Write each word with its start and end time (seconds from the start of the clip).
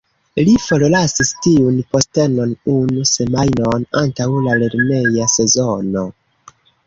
Li 0.45 0.53
forlasis 0.61 1.29
tiun 1.45 1.75
postenon, 1.91 2.55
unu 2.77 3.05
semajnon 3.11 3.85
antaŭ 4.03 4.29
la 4.49 4.57
lerneja 4.65 5.31
sezono. 5.37 6.07